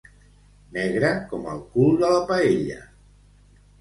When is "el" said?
1.53-1.61